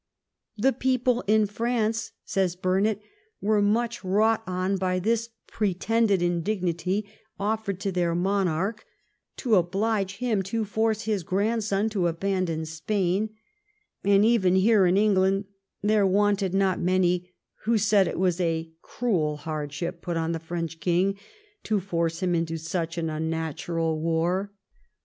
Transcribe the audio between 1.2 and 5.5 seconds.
in France," says Burnet," were much wrought on by this